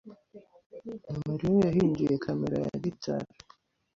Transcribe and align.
Mariya 1.27 1.55
yahinduye 1.65 2.13
kamera 2.25 2.57
ya 2.65 2.75
gitari. 2.83 3.31